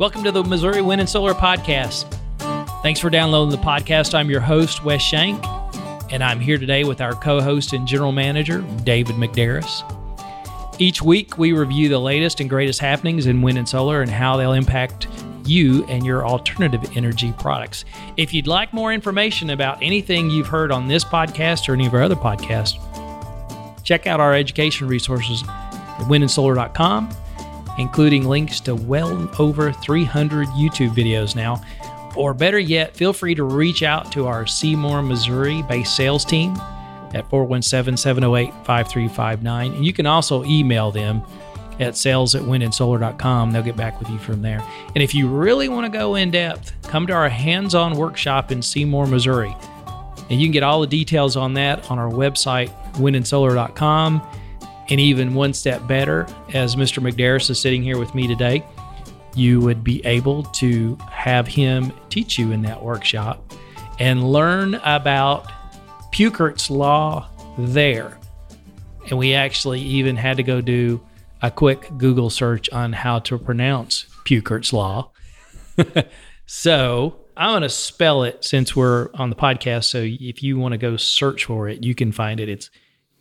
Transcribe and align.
Welcome 0.00 0.24
to 0.24 0.32
the 0.32 0.42
Missouri 0.42 0.80
Wind 0.80 1.02
and 1.02 1.10
Solar 1.10 1.34
Podcast. 1.34 2.10
Thanks 2.82 3.00
for 3.00 3.10
downloading 3.10 3.50
the 3.50 3.62
podcast. 3.62 4.14
I'm 4.14 4.30
your 4.30 4.40
host, 4.40 4.82
Wes 4.82 5.02
Shank, 5.02 5.44
and 6.10 6.24
I'm 6.24 6.40
here 6.40 6.56
today 6.56 6.84
with 6.84 7.02
our 7.02 7.12
co 7.12 7.42
host 7.42 7.74
and 7.74 7.86
general 7.86 8.10
manager, 8.10 8.62
David 8.82 9.16
McDarris. 9.16 9.84
Each 10.80 11.02
week, 11.02 11.36
we 11.36 11.52
review 11.52 11.90
the 11.90 11.98
latest 11.98 12.40
and 12.40 12.48
greatest 12.48 12.80
happenings 12.80 13.26
in 13.26 13.42
wind 13.42 13.58
and 13.58 13.68
solar 13.68 14.00
and 14.00 14.10
how 14.10 14.38
they'll 14.38 14.54
impact 14.54 15.06
you 15.44 15.84
and 15.84 16.06
your 16.06 16.26
alternative 16.26 16.96
energy 16.96 17.34
products. 17.38 17.84
If 18.16 18.32
you'd 18.32 18.46
like 18.46 18.72
more 18.72 18.94
information 18.94 19.50
about 19.50 19.82
anything 19.82 20.30
you've 20.30 20.46
heard 20.46 20.72
on 20.72 20.88
this 20.88 21.04
podcast 21.04 21.68
or 21.68 21.74
any 21.74 21.86
of 21.86 21.92
our 21.92 22.02
other 22.02 22.16
podcasts, 22.16 22.78
check 23.84 24.06
out 24.06 24.18
our 24.18 24.34
education 24.34 24.88
resources 24.88 25.42
at 25.46 26.06
windandsolar.com, 26.08 27.14
including 27.80 28.28
links 28.28 28.60
to 28.60 28.74
well 28.74 29.28
over 29.38 29.72
300 29.72 30.46
YouTube 30.48 30.90
videos 30.90 31.34
now. 31.34 31.60
Or 32.16 32.34
better 32.34 32.58
yet, 32.58 32.94
feel 32.94 33.12
free 33.12 33.34
to 33.34 33.44
reach 33.44 33.82
out 33.82 34.12
to 34.12 34.26
our 34.26 34.46
Seymour, 34.46 35.02
Missouri 35.02 35.62
based 35.62 35.96
sales 35.96 36.24
team 36.24 36.56
at 37.14 37.28
417 37.30 37.96
708 37.96 38.52
5359. 38.64 39.72
And 39.72 39.84
you 39.84 39.92
can 39.92 40.06
also 40.06 40.44
email 40.44 40.90
them 40.90 41.22
at 41.78 41.96
sales 41.96 42.34
at 42.34 42.42
windandsolar.com. 42.42 43.52
They'll 43.52 43.62
get 43.62 43.76
back 43.76 43.98
with 43.98 44.10
you 44.10 44.18
from 44.18 44.42
there. 44.42 44.62
And 44.94 45.02
if 45.02 45.14
you 45.14 45.28
really 45.28 45.68
want 45.68 45.90
to 45.90 45.98
go 45.98 46.16
in 46.16 46.30
depth, 46.30 46.72
come 46.82 47.06
to 47.06 47.12
our 47.14 47.28
hands 47.28 47.74
on 47.74 47.96
workshop 47.96 48.52
in 48.52 48.60
Seymour, 48.60 49.06
Missouri. 49.06 49.56
And 50.28 50.40
you 50.40 50.46
can 50.46 50.52
get 50.52 50.62
all 50.62 50.80
the 50.80 50.86
details 50.86 51.36
on 51.36 51.54
that 51.54 51.90
on 51.90 51.98
our 51.98 52.10
website, 52.10 52.68
windandsolar.com. 52.94 54.20
And 54.90 55.00
even 55.00 55.34
one 55.34 55.52
step 55.52 55.86
better, 55.86 56.26
as 56.52 56.74
Mr. 56.74 57.00
McDarris 57.00 57.48
is 57.48 57.60
sitting 57.60 57.82
here 57.82 57.98
with 57.98 58.14
me 58.14 58.26
today, 58.26 58.64
you 59.34 59.60
would 59.60 59.84
be 59.84 60.04
able 60.04 60.42
to 60.42 60.96
have 61.10 61.46
him 61.46 61.92
teach 62.08 62.38
you 62.38 62.50
in 62.50 62.62
that 62.62 62.82
workshop 62.82 63.52
and 64.00 64.32
learn 64.32 64.74
about 64.76 65.50
Peukert's 66.12 66.70
Law 66.70 67.28
there. 67.56 68.18
And 69.08 69.18
we 69.18 69.34
actually 69.34 69.80
even 69.80 70.16
had 70.16 70.36
to 70.38 70.42
go 70.42 70.60
do 70.60 71.00
a 71.42 71.50
quick 71.50 71.88
Google 71.96 72.30
search 72.30 72.68
on 72.70 72.92
how 72.92 73.20
to 73.20 73.38
pronounce 73.38 74.06
Peukert's 74.24 74.72
Law. 74.72 75.12
so 76.46 77.16
I'm 77.36 77.52
going 77.52 77.62
to 77.62 77.68
spell 77.68 78.24
it 78.24 78.44
since 78.44 78.74
we're 78.74 79.10
on 79.14 79.30
the 79.30 79.36
podcast. 79.36 79.84
So 79.84 80.02
if 80.04 80.42
you 80.42 80.58
want 80.58 80.72
to 80.72 80.78
go 80.78 80.96
search 80.96 81.44
for 81.44 81.68
it, 81.68 81.84
you 81.84 81.94
can 81.94 82.12
find 82.12 82.40
it. 82.40 82.48
It's 82.48 82.70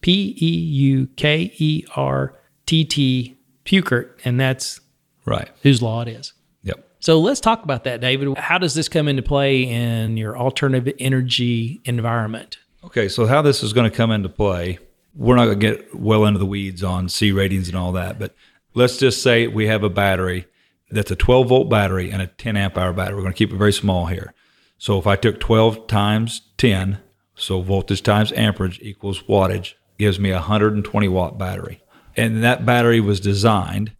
P 0.01 0.35
E 0.39 0.47
U 0.47 1.07
K 1.15 1.51
E 1.57 1.85
R 1.95 2.35
T 2.65 2.85
T 2.85 3.37
Peukert, 3.65 4.09
and 4.25 4.39
that's 4.39 4.79
Right. 5.25 5.49
whose 5.61 5.81
law 5.81 6.01
it 6.01 6.07
is. 6.07 6.33
Yep. 6.63 6.87
So 6.99 7.19
let's 7.19 7.39
talk 7.39 7.63
about 7.63 7.83
that, 7.83 8.01
David. 8.01 8.37
How 8.37 8.57
does 8.57 8.73
this 8.73 8.89
come 8.89 9.07
into 9.07 9.21
play 9.21 9.63
in 9.63 10.17
your 10.17 10.37
alternative 10.37 10.93
energy 10.99 11.81
environment? 11.85 12.57
Okay. 12.83 13.07
So 13.09 13.25
how 13.27 13.41
this 13.41 13.61
is 13.61 13.73
going 13.73 13.89
to 13.89 13.95
come 13.95 14.11
into 14.11 14.29
play, 14.29 14.79
we're 15.15 15.35
not 15.35 15.45
going 15.45 15.59
to 15.59 15.67
get 15.67 15.95
well 15.95 16.25
into 16.25 16.39
the 16.39 16.45
weeds 16.45 16.83
on 16.83 17.09
C 17.09 17.31
ratings 17.31 17.67
and 17.67 17.77
all 17.77 17.91
that, 17.91 18.17
but 18.19 18.33
let's 18.73 18.97
just 18.97 19.21
say 19.21 19.47
we 19.47 19.67
have 19.67 19.83
a 19.83 19.89
battery 19.89 20.45
that's 20.91 21.11
a 21.11 21.15
12 21.15 21.49
volt 21.49 21.69
battery 21.69 22.09
and 22.09 22.21
a 22.21 22.27
10 22.27 22.57
amp 22.57 22.77
hour 22.77 22.93
battery. 22.93 23.15
We're 23.15 23.21
going 23.21 23.33
to 23.33 23.37
keep 23.37 23.51
it 23.53 23.57
very 23.57 23.73
small 23.73 24.07
here. 24.07 24.33
So 24.77 24.97
if 24.97 25.05
I 25.05 25.15
took 25.15 25.39
12 25.39 25.87
times 25.87 26.41
10, 26.57 26.99
so 27.35 27.61
voltage 27.61 28.01
times 28.01 28.31
amperage 28.31 28.79
equals 28.81 29.21
wattage, 29.23 29.73
gives 29.99 30.19
me 30.19 30.31
a 30.31 30.35
120 30.35 31.07
watt 31.07 31.37
battery. 31.37 31.81
And 32.17 32.43
that 32.43 32.65
battery 32.65 32.99
was 32.99 33.19
designed 33.19 33.91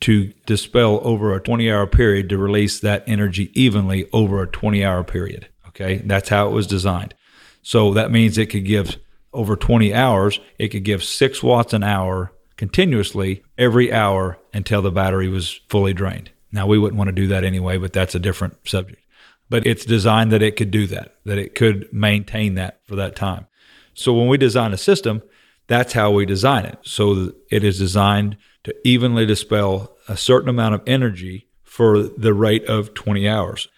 to 0.00 0.32
dispel 0.46 1.00
over 1.02 1.34
a 1.34 1.40
20 1.40 1.70
hour 1.70 1.86
period 1.86 2.30
to 2.30 2.38
release 2.38 2.80
that 2.80 3.04
energy 3.06 3.50
evenly 3.60 4.08
over 4.12 4.42
a 4.42 4.46
20 4.46 4.82
hour 4.82 5.04
period. 5.04 5.48
Okay. 5.68 5.98
That's 5.98 6.30
how 6.30 6.48
it 6.48 6.52
was 6.52 6.66
designed. 6.66 7.14
So 7.62 7.92
that 7.94 8.10
means 8.10 8.38
it 8.38 8.46
could 8.46 8.64
give 8.64 8.96
over 9.32 9.54
20 9.56 9.92
hours, 9.94 10.40
it 10.58 10.68
could 10.68 10.84
give 10.84 11.04
six 11.04 11.42
watts 11.42 11.72
an 11.72 11.84
hour 11.84 12.32
continuously 12.56 13.42
every 13.56 13.92
hour 13.92 14.38
until 14.52 14.82
the 14.82 14.90
battery 14.90 15.28
was 15.28 15.60
fully 15.68 15.94
drained. 15.94 16.30
Now, 16.52 16.66
we 16.66 16.78
wouldn't 16.78 16.98
want 16.98 17.08
to 17.08 17.12
do 17.12 17.28
that 17.28 17.44
anyway, 17.44 17.78
but 17.78 17.92
that's 17.92 18.14
a 18.14 18.18
different 18.18 18.56
subject. 18.68 19.02
But 19.48 19.66
it's 19.66 19.84
designed 19.84 20.32
that 20.32 20.42
it 20.42 20.56
could 20.56 20.70
do 20.70 20.86
that, 20.88 21.16
that 21.24 21.38
it 21.38 21.54
could 21.54 21.92
maintain 21.92 22.54
that 22.54 22.80
for 22.86 22.96
that 22.96 23.16
time. 23.16 23.46
So 23.94 24.12
when 24.12 24.28
we 24.28 24.36
design 24.36 24.72
a 24.72 24.78
system, 24.78 25.22
that's 25.70 25.92
how 25.92 26.10
we 26.10 26.26
design 26.26 26.64
it. 26.64 26.78
So 26.82 27.32
it 27.48 27.62
is 27.62 27.78
designed 27.78 28.36
to 28.64 28.74
evenly 28.84 29.24
dispel 29.24 29.96
a 30.08 30.16
certain 30.16 30.48
amount 30.48 30.74
of 30.74 30.82
energy 30.84 31.46
for 31.62 32.02
the 32.02 32.34
rate 32.34 32.64
of 32.64 32.92
20 32.94 33.28
hours. 33.28 33.68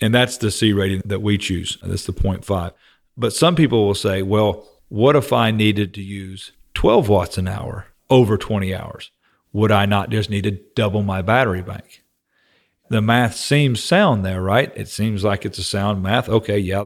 And 0.00 0.14
that's 0.14 0.38
the 0.38 0.50
C 0.50 0.72
rating 0.72 1.02
that 1.04 1.20
we 1.20 1.36
choose. 1.36 1.76
That's 1.82 2.06
the 2.06 2.14
0.5. 2.14 2.72
But 3.18 3.34
some 3.34 3.56
people 3.56 3.86
will 3.86 3.94
say, 3.94 4.22
well, 4.22 4.66
what 4.88 5.16
if 5.16 5.34
I 5.34 5.50
needed 5.50 5.92
to 5.94 6.02
use 6.02 6.52
12 6.72 7.10
watts 7.10 7.36
an 7.36 7.46
hour 7.46 7.88
over 8.08 8.38
20 8.38 8.74
hours? 8.74 9.10
Would 9.52 9.70
I 9.70 9.84
not 9.84 10.08
just 10.08 10.30
need 10.30 10.44
to 10.44 10.58
double 10.74 11.02
my 11.02 11.20
battery 11.20 11.62
bank? 11.62 12.02
The 12.88 13.02
math 13.02 13.36
seems 13.36 13.84
sound 13.84 14.24
there, 14.24 14.40
right? 14.40 14.72
It 14.74 14.88
seems 14.88 15.22
like 15.22 15.44
it's 15.44 15.58
a 15.58 15.62
sound 15.62 16.02
math. 16.02 16.26
Okay, 16.26 16.58
yeah, 16.58 16.84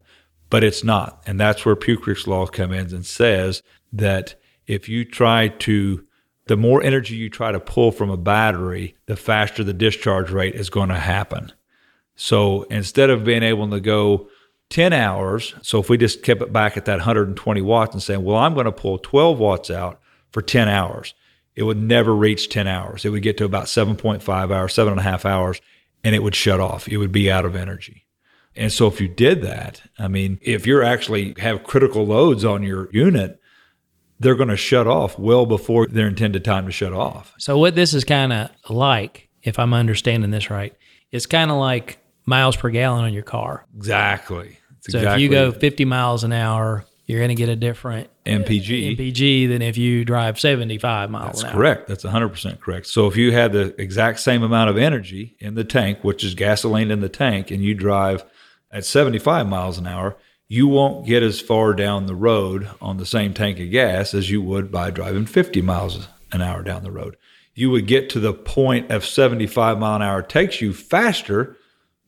but 0.51 0.65
it's 0.65 0.83
not. 0.83 1.23
And 1.27 1.39
that's 1.39 1.65
where 1.65 1.77
Peukert's 1.77 2.27
law 2.27 2.47
comes 2.47 2.75
in 2.75 2.97
and 2.97 3.07
says 3.07 3.63
that 3.93 4.35
if 4.69 4.89
you 4.89 5.05
try 5.05 5.49
to, 5.49 6.05
the 6.47 6.56
more 6.56 6.83
energy 6.83 7.17
you 7.17 7.29
try 7.31 7.51
to 7.51 7.59
pull 7.59 7.91
from 7.91 8.11
a 8.11 8.17
battery, 8.17 8.95
the 9.06 9.17
faster 9.17 9.65
the 9.65 9.73
discharge 9.73 10.31
rate 10.31 10.55
is 10.55 10.71
going 10.71 10.91
to 10.91 10.99
happen. 10.99 11.51
So 12.15 12.62
instead 12.65 13.11
of 13.11 13.25
being 13.25 13.43
able 13.43 13.69
to 13.71 13.81
go 13.81 14.29
10 14.71 14.93
hours, 14.93 15.55
so 15.62 15.81
if 15.81 15.89
we 15.89 15.97
just 15.97 16.23
kept 16.23 16.43
it 16.43 16.53
back 16.53 16.77
at 16.77 16.84
that 16.84 16.99
120 16.99 17.62
watts 17.62 17.95
and 17.95 18.03
saying, 18.03 18.23
well, 18.23 18.37
I'm 18.37 18.55
going 18.55 18.67
to 18.67 18.73
pull 18.73 18.99
12 18.99 19.39
watts 19.39 19.71
out 19.71 20.01
for 20.31 20.43
10 20.43 20.69
hours, 20.69 21.15
it 21.56 21.62
would 21.62 21.81
never 21.81 22.15
reach 22.15 22.50
10 22.50 22.69
hours. 22.69 23.05
It 23.05 23.11
would 23.11 23.23
get 23.23 23.39
to 23.39 23.45
about 23.45 23.65
7.5 23.65 24.55
hours, 24.55 24.75
seven 24.75 24.93
and 24.93 25.00
a 25.00 25.05
half 25.05 25.25
hours, 25.25 25.61
and 26.05 26.15
it 26.15 26.23
would 26.23 26.35
shut 26.35 26.61
off. 26.61 26.87
It 26.87 26.99
would 26.99 27.11
be 27.11 27.31
out 27.31 27.47
of 27.47 27.56
energy. 27.56 28.05
And 28.55 28.73
so 28.73 28.87
if 28.87 29.00
you 29.00 29.09
did 29.09 29.43
that, 29.43 29.83
I 29.99 30.09
mean, 30.09 30.39
if 30.43 30.67
you're 30.67 30.83
actually 30.83 31.35
have 31.39 31.65
critical 31.65 32.06
loads 32.06 32.45
on 32.45 32.62
your 32.62 32.89
unit, 32.93 33.38
they're 34.21 34.34
going 34.34 34.49
to 34.49 34.56
shut 34.56 34.87
off 34.87 35.19
well 35.19 35.47
before 35.47 35.87
their 35.87 36.09
intended 36.09 36.45
time 36.45 36.67
to 36.67 36.73
shut 36.73 36.93
off. 36.93 37.34
So, 37.39 37.59
what 37.59 37.75
this 37.75 37.95
is 37.95 38.05
kind 38.05 38.33
of 38.33 38.51
like, 38.69 39.29
if 39.43 39.59
I'm 39.59 39.73
understanding 39.75 40.31
this 40.31 40.51
right, 40.51 40.75
it's 41.12 41.27
kind 41.27 41.51
of 41.51 41.56
like 41.59 41.99
miles 42.27 42.56
per 42.56 42.71
gallon 42.71 43.05
on 43.05 43.12
your 43.12 43.23
car. 43.23 43.67
Exactly. 43.77 44.59
That's 44.84 44.93
So, 44.93 45.12
if 45.12 45.21
you 45.21 45.29
go 45.29 45.53
50 45.53 45.84
miles 45.84 46.25
an 46.25 46.33
hour, 46.33 46.84
you're 47.06 47.21
going 47.21 47.31
to 47.31 47.34
get 47.34 47.49
a 47.49 47.56
different 47.56 48.11
MPG. 48.27 48.97
MPG 48.97 49.49
than 49.49 49.62
if 49.62 49.79
you 49.79 50.05
drive 50.05 50.39
75 50.39 51.11
miles 51.11 51.27
That's 51.27 51.41
an 51.43 51.47
hour. 51.49 51.53
correct. 51.55 51.89
That's 51.89 52.05
100% 52.05 52.61
correct. 52.61 52.87
So 52.87 53.06
if 53.06 53.17
you 53.17 53.33
had 53.33 53.53
the 53.53 53.75
exact 53.81 54.21
same 54.21 54.43
amount 54.43 54.69
of 54.69 54.77
energy 54.77 55.35
in 55.41 55.55
the 55.55 55.65
tank, 55.65 56.00
which 56.03 56.23
is 56.23 56.35
gasoline 56.35 56.91
in 56.91 57.00
the 57.00 57.09
tank, 57.09 57.50
and 57.50 57.62
you 57.65 57.75
drive 57.75 58.25
at 58.71 58.85
75 58.85 59.49
miles 59.49 59.79
an 59.79 59.87
hour, 59.87 60.19
you 60.49 60.67
won't 60.67 61.07
get 61.07 61.23
as 61.23 61.41
far 61.41 61.75
down 61.75 62.07
the 62.07 62.15
road 62.15 62.69
on 62.81 62.97
the 62.97 63.07
same 63.07 63.35
tank 63.35 63.61
of 63.61 63.71
gas 63.71 64.15
as 64.15 64.31
you 64.31 64.41
would 64.41 64.73
by 64.73 64.91
driving 64.91 65.27
50 65.27 65.61
miles 65.61 66.09
an 66.33 66.41
hour 66.41 66.63
down 66.63 66.83
the 66.83 66.91
road. 66.91 67.17
You 67.55 67.71
would 67.71 67.87
get 67.87 68.09
to 68.11 68.21
the 68.21 68.33
point 68.33 68.91
of 68.91 69.05
75 69.05 69.79
mile 69.79 69.97
an 69.97 70.03
hour 70.03 70.23
takes 70.23 70.61
you 70.61 70.73
faster, 70.73 71.57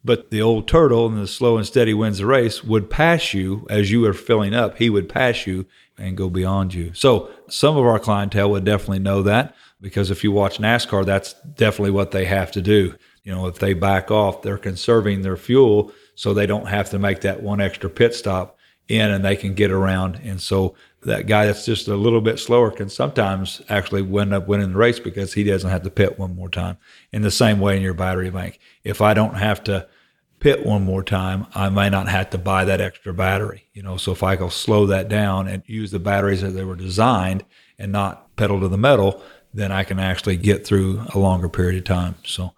but 0.02 0.30
the 0.30 0.40
old 0.40 0.68
turtle 0.68 1.06
and 1.06 1.18
the 1.18 1.26
slow 1.26 1.58
and 1.58 1.66
steady 1.66 1.92
wins 1.92 2.18
the 2.18 2.26
race 2.26 2.64
would 2.64 2.88
pass 2.88 3.34
you 3.34 3.66
as 3.68 3.90
you 3.90 4.00
were 4.00 4.14
filling 4.14 4.54
up. 4.54 4.78
He 4.78 4.88
would 4.88 5.08
pass 5.08 5.46
you 5.46 5.66
and 5.98 6.16
go 6.16 6.30
beyond 6.30 6.72
you. 6.72 6.94
So 6.94 7.30
some 7.48 7.76
of 7.76 7.84
our 7.84 7.98
clientele 7.98 8.50
would 8.52 8.64
definitely 8.64 9.00
know 9.00 9.22
that 9.22 9.54
because 9.82 10.10
if 10.10 10.24
you 10.24 10.32
watch 10.32 10.58
NASCAR, 10.58 11.04
that's 11.04 11.34
definitely 11.34 11.90
what 11.90 12.12
they 12.12 12.24
have 12.24 12.50
to 12.52 12.62
do. 12.62 12.94
You 13.22 13.32
know, 13.32 13.46
if 13.48 13.58
they 13.58 13.74
back 13.74 14.10
off, 14.10 14.40
they're 14.40 14.56
conserving 14.56 15.20
their 15.20 15.36
fuel 15.36 15.92
so 16.20 16.34
they 16.34 16.44
don't 16.44 16.68
have 16.68 16.90
to 16.90 16.98
make 16.98 17.22
that 17.22 17.42
one 17.42 17.62
extra 17.62 17.88
pit 17.88 18.14
stop 18.14 18.58
in 18.88 19.10
and 19.10 19.24
they 19.24 19.36
can 19.36 19.54
get 19.54 19.70
around. 19.70 20.20
And 20.22 20.38
so 20.38 20.74
that 21.04 21.26
guy 21.26 21.46
that's 21.46 21.64
just 21.64 21.88
a 21.88 21.96
little 21.96 22.20
bit 22.20 22.38
slower 22.38 22.70
can 22.70 22.90
sometimes 22.90 23.62
actually 23.70 24.02
end 24.20 24.34
up 24.34 24.46
winning 24.46 24.72
the 24.72 24.76
race 24.76 25.00
because 25.00 25.32
he 25.32 25.44
doesn't 25.44 25.70
have 25.70 25.82
to 25.84 25.90
pit 25.90 26.18
one 26.18 26.36
more 26.36 26.50
time. 26.50 26.76
In 27.10 27.22
the 27.22 27.30
same 27.30 27.58
way 27.58 27.74
in 27.74 27.82
your 27.82 27.94
battery 27.94 28.28
bank, 28.28 28.60
if 28.84 29.00
I 29.00 29.14
don't 29.14 29.36
have 29.36 29.64
to 29.64 29.88
pit 30.40 30.66
one 30.66 30.84
more 30.84 31.02
time, 31.02 31.46
I 31.54 31.70
may 31.70 31.88
not 31.88 32.06
have 32.08 32.28
to 32.30 32.38
buy 32.38 32.66
that 32.66 32.82
extra 32.82 33.14
battery. 33.14 33.70
You 33.72 33.82
know, 33.82 33.96
so 33.96 34.12
if 34.12 34.22
I 34.22 34.36
go 34.36 34.50
slow 34.50 34.84
that 34.88 35.08
down 35.08 35.48
and 35.48 35.62
use 35.64 35.90
the 35.90 35.98
batteries 35.98 36.42
as 36.42 36.52
they 36.52 36.64
were 36.64 36.76
designed 36.76 37.46
and 37.78 37.92
not 37.92 38.36
pedal 38.36 38.60
to 38.60 38.68
the 38.68 38.76
metal, 38.76 39.22
then 39.54 39.72
I 39.72 39.84
can 39.84 39.98
actually 39.98 40.36
get 40.36 40.66
through 40.66 41.02
a 41.14 41.18
longer 41.18 41.48
period 41.48 41.78
of 41.78 41.84
time. 41.84 42.16
So 42.26 42.52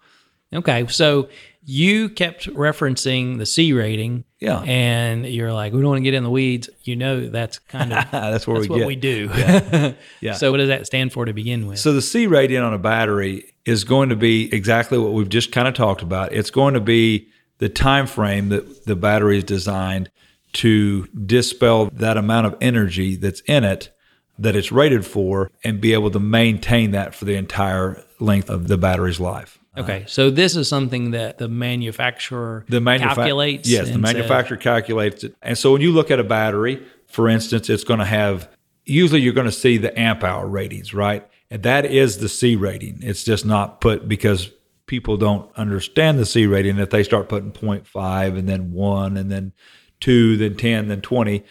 Okay, 0.53 0.87
so 0.87 1.29
you 1.65 2.09
kept 2.09 2.47
referencing 2.47 3.37
the 3.37 3.45
C 3.45 3.73
rating. 3.73 4.25
Yeah. 4.39 4.61
And 4.61 5.25
you're 5.25 5.53
like, 5.53 5.71
we 5.71 5.79
don't 5.79 5.91
want 5.91 5.99
to 5.99 6.03
get 6.03 6.13
in 6.13 6.23
the 6.23 6.29
weeds. 6.29 6.69
You 6.83 6.95
know, 6.97 7.29
that's 7.29 7.59
kind 7.59 7.93
of 7.93 8.05
That's 8.11 8.45
where 8.45 8.57
that's 8.57 8.69
we 8.69 8.73
what 8.73 8.79
get. 8.79 8.87
we 8.87 8.95
do. 8.95 9.95
Yeah. 10.21 10.33
So 10.33 10.51
what 10.51 10.57
does 10.57 10.67
that 10.67 10.85
stand 10.85 11.13
for 11.13 11.25
to 11.25 11.33
begin 11.33 11.67
with? 11.67 11.79
So 11.79 11.93
the 11.93 12.01
C 12.01 12.27
rating 12.27 12.57
on 12.57 12.73
a 12.73 12.77
battery 12.77 13.53
is 13.65 13.83
going 13.83 14.09
to 14.09 14.15
be 14.15 14.53
exactly 14.53 14.97
what 14.97 15.13
we've 15.13 15.29
just 15.29 15.51
kind 15.51 15.67
of 15.67 15.73
talked 15.73 16.01
about. 16.01 16.33
It's 16.33 16.49
going 16.49 16.73
to 16.73 16.81
be 16.81 17.29
the 17.59 17.69
time 17.69 18.07
frame 18.07 18.49
that 18.49 18.85
the 18.85 18.95
battery 18.95 19.37
is 19.37 19.43
designed 19.45 20.09
to 20.53 21.07
dispel 21.07 21.89
that 21.93 22.17
amount 22.17 22.47
of 22.47 22.55
energy 22.61 23.15
that's 23.15 23.41
in 23.41 23.63
it 23.63 23.89
that 24.37 24.55
it's 24.55 24.71
rated 24.71 25.05
for 25.05 25.49
and 25.63 25.79
be 25.79 25.93
able 25.93 26.11
to 26.11 26.19
maintain 26.19 26.91
that 26.91 27.15
for 27.15 27.25
the 27.25 27.35
entire 27.35 28.03
length 28.19 28.49
of 28.49 28.67
the 28.67 28.77
battery's 28.77 29.19
life. 29.19 29.59
Uh, 29.75 29.81
okay, 29.81 30.05
so 30.07 30.29
this 30.29 30.55
is 30.55 30.67
something 30.67 31.11
that 31.11 31.37
the 31.37 31.47
manufacturer 31.47 32.65
The 32.69 32.79
manufa- 32.79 33.15
calculates. 33.15 33.69
Yes, 33.69 33.87
the 33.87 33.93
and 33.93 34.05
says- 34.05 34.13
manufacturer 34.15 34.57
calculates 34.57 35.23
it. 35.23 35.35
And 35.41 35.57
so 35.57 35.71
when 35.71 35.81
you 35.81 35.91
look 35.91 36.11
at 36.11 36.19
a 36.19 36.23
battery, 36.23 36.81
for 37.07 37.27
instance, 37.27 37.69
it's 37.69 37.83
going 37.83 37.99
to 37.99 38.05
have 38.05 38.49
usually 38.85 39.21
you're 39.21 39.33
going 39.33 39.45
to 39.45 39.51
see 39.51 39.77
the 39.77 39.97
amp 39.99 40.23
hour 40.23 40.47
ratings, 40.47 40.93
right? 40.93 41.25
And 41.49 41.63
that 41.63 41.85
is 41.85 42.17
the 42.17 42.29
C 42.29 42.55
rating. 42.55 42.99
It's 43.01 43.23
just 43.23 43.45
not 43.45 43.79
put 43.81 44.07
because 44.07 44.51
people 44.87 45.17
don't 45.17 45.49
understand 45.55 46.19
the 46.19 46.25
C 46.25 46.45
rating. 46.45 46.77
If 46.79 46.89
they 46.89 47.03
start 47.03 47.29
putting 47.29 47.51
0.5 47.51 48.37
and 48.37 48.49
then 48.49 48.71
1 48.73 49.17
and 49.17 49.31
then 49.31 49.53
2, 50.01 50.35
then 50.37 50.55
10, 50.55 50.87
then 50.89 51.01
20, 51.01 51.43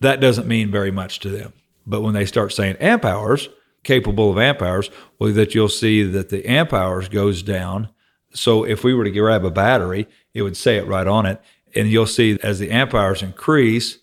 that 0.00 0.20
doesn't 0.20 0.46
mean 0.46 0.70
very 0.70 0.90
much 0.90 1.18
to 1.20 1.28
them. 1.30 1.52
But 1.86 2.02
when 2.02 2.14
they 2.14 2.24
start 2.26 2.52
saying 2.52 2.76
amp 2.76 3.04
hours, 3.04 3.48
capable 3.82 4.30
of 4.30 4.38
amp 4.38 4.62
hours, 4.62 4.90
well, 5.18 5.32
that 5.32 5.54
you'll 5.54 5.68
see 5.68 6.02
that 6.02 6.28
the 6.28 6.46
amp 6.46 6.72
hours 6.72 7.08
goes 7.08 7.42
down. 7.42 7.88
So 8.32 8.64
if 8.64 8.84
we 8.84 8.94
were 8.94 9.04
to 9.04 9.10
grab 9.10 9.44
a 9.44 9.50
battery, 9.50 10.06
it 10.34 10.42
would 10.42 10.56
say 10.56 10.76
it 10.76 10.86
right 10.86 11.06
on 11.06 11.26
it. 11.26 11.40
And 11.74 11.88
you'll 11.88 12.06
see 12.06 12.38
as 12.42 12.58
the 12.58 12.70
amp 12.70 12.94
hours 12.94 13.22
increase, 13.22 13.98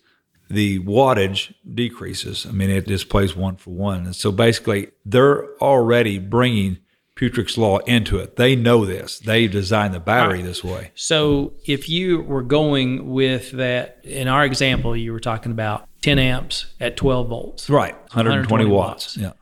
the 0.50 0.80
wattage 0.80 1.52
decreases. 1.74 2.46
I 2.46 2.52
mean, 2.52 2.70
it 2.70 2.86
just 2.86 3.08
plays 3.08 3.36
one 3.36 3.56
for 3.56 3.70
one. 3.70 4.06
And 4.06 4.16
so 4.16 4.32
basically, 4.32 4.88
they're 5.04 5.54
already 5.56 6.18
bringing 6.18 6.78
Putrick's 7.16 7.58
law 7.58 7.78
into 7.78 8.18
it. 8.18 8.36
They 8.36 8.54
know 8.56 8.86
this. 8.86 9.18
They 9.18 9.48
designed 9.48 9.92
the 9.92 10.00
battery 10.00 10.40
this 10.40 10.62
way. 10.62 10.92
So 10.94 11.52
if 11.66 11.88
you 11.88 12.22
were 12.22 12.42
going 12.42 13.10
with 13.10 13.50
that, 13.52 13.98
in 14.04 14.28
our 14.28 14.44
example, 14.44 14.96
you 14.96 15.12
were 15.12 15.20
talking 15.20 15.52
about 15.52 15.88
10 16.02 16.18
amps 16.18 16.66
at 16.80 16.96
12 16.96 17.28
volts. 17.28 17.68
Right. 17.68 17.94
120, 18.14 18.46
120 18.46 18.64
watts. 18.66 19.16
Yeah. 19.16 19.32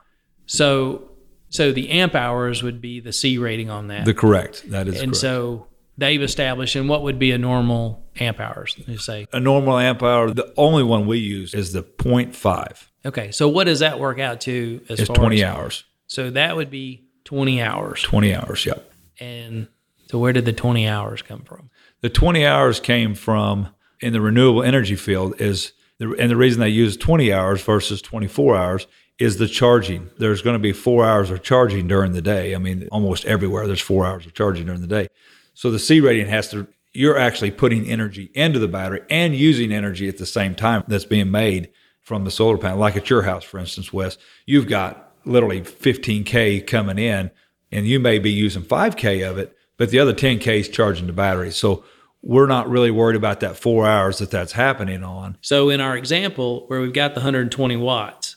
So 0.47 1.11
so 1.49 1.73
the 1.73 1.91
amp 1.91 2.15
hours 2.15 2.63
would 2.63 2.81
be 2.81 3.01
the 3.01 3.13
C 3.13 3.39
rating 3.39 3.71
on 3.71 3.89
that. 3.89 4.05
The 4.05 4.15
correct. 4.15 4.69
That 4.71 4.89
is 4.89 5.01
and 5.01 5.13
correct. 5.13 5.17
so 5.17 5.67
they've 5.97 6.23
established, 6.23 6.77
and 6.77 6.89
what 6.89 7.03
would 7.03 7.19
be 7.19 7.33
a 7.33 7.39
normal 7.39 8.05
amp 8.19 8.41
hours? 8.41 8.77
You 8.87 8.99
say, 8.99 9.27
a 9.33 9.41
normal 9.41 9.79
amp 9.79 10.03
hour, 10.03 10.31
the 10.31 10.53
only 10.57 10.83
one 10.83 11.07
we 11.07 11.19
use 11.19 11.55
is 11.55 11.73
the 11.73 11.83
0.5. 11.83 12.89
okay, 13.05 13.31
so 13.31 13.49
what 13.49 13.65
does 13.65 13.81
that 13.81 13.99
work 13.99 14.19
out 14.19 14.41
to 14.43 14.81
as 14.89 15.01
It's 15.01 15.09
far 15.09 15.17
20 15.17 15.37
as, 15.37 15.43
hours. 15.43 15.85
So 16.07 16.31
that 16.31 16.57
would 16.57 16.71
be 16.71 17.05
20 17.25 17.63
hours. 17.63 18.03
20 18.03 18.35
hours, 18.35 18.67
yep. 18.67 18.93
And 19.19 19.69
so 20.09 20.19
where 20.19 20.33
did 20.33 20.45
the 20.45 20.53
20 20.53 20.87
hours 20.87 21.23
come 21.23 21.43
from? 21.43 21.71
The 22.03 22.11
20 22.11 22.47
hours 22.47 22.81
came 22.81 23.15
from 23.15 23.69
in 24.01 24.13
the 24.13 24.21
renewable 24.21 24.63
energy 24.63 24.97
field 24.97 25.41
is 25.41 25.73
the, 25.99 26.15
and 26.19 26.31
the 26.31 26.37
reason 26.37 26.61
they 26.61 26.69
use 26.69 26.97
20 26.97 27.33
hours 27.33 27.63
versus 27.63 28.03
24 28.03 28.57
hours 28.57 28.87
is 29.19 29.39
the 29.39 29.49
charging. 29.49 30.11
There's 30.19 30.43
going 30.43 30.55
to 30.55 30.63
be 30.63 30.73
4 30.73 31.05
hours 31.05 31.31
of 31.31 31.43
charging 31.43 31.89
during 31.89 32.13
the 32.13 32.23
day. 32.23 32.55
I 32.55 32.59
mean, 32.59 32.89
almost 32.93 33.25
everywhere 33.25 33.67
there's 33.67 33.81
4 33.81 34.05
hours 34.05 34.27
of 34.27 34.35
charging 34.35 34.67
during 34.67 34.81
the 34.83 34.87
day. 34.87 35.09
So 35.55 35.71
the 35.71 35.79
C 35.79 36.01
rating 36.01 36.27
has 36.29 36.51
to 36.51 36.69
you're 36.97 37.19
actually 37.19 37.51
putting 37.51 37.89
energy 37.89 38.31
into 38.35 38.59
the 38.59 38.69
battery 38.69 39.03
and 39.11 39.35
using 39.35 39.71
energy 39.73 40.09
at 40.09 40.17
the 40.17 40.27
same 40.27 40.55
time 40.55 40.83
that's 40.89 41.05
being 41.05 41.31
made 41.31 41.71
from 42.01 42.25
the 42.25 42.31
solar 42.31 42.57
panel. 42.57 42.79
Like 42.79 42.97
at 42.97 43.11
your 43.11 43.23
house, 43.23 43.45
for 43.45 43.59
instance, 43.59 43.93
Wes, 43.93 44.17
you've 44.47 44.67
got 44.67 45.13
literally 45.25 45.61
15K 45.61 46.67
coming 46.67 46.99
in 46.99 47.31
and 47.71 47.87
you 47.87 48.01
may 48.01 48.19
be 48.19 48.31
using 48.31 48.63
5K 48.63 49.29
of 49.29 49.39
it, 49.39 49.55
but 49.77 49.91
the 49.91 49.99
other 49.99 50.15
10K 50.15 50.61
is 50.61 50.69
charging 50.69 51.07
the 51.07 51.13
battery. 51.13 51.51
So 51.51 51.85
we're 52.23 52.47
not 52.47 52.69
really 52.69 52.91
worried 52.91 53.17
about 53.17 53.41
that 53.41 53.57
four 53.57 53.87
hours 53.87 54.19
that 54.19 54.31
that's 54.31 54.53
happening 54.53 55.05
on. 55.05 55.37
So 55.43 55.69
in 55.69 55.81
our 55.81 55.97
example, 55.97 56.65
where 56.69 56.81
we've 56.81 56.93
got 56.93 57.15
the 57.15 57.21
120 57.21 57.77
watts, 57.77 58.37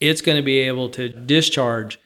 it's 0.00 0.20
going 0.20 0.36
to 0.36 0.42
be 0.42 0.58
able 0.60 0.88
to 0.90 1.08
discharge 1.08 1.98